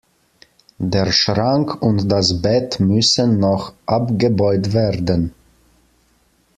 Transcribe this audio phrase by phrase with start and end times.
[0.79, 5.31] Der Schrank und das Bett müssen noch abgebaut werden.